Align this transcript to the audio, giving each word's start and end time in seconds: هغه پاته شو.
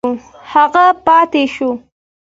هغه 0.51 0.85
پاته 1.05 1.43
شو. 1.55 1.69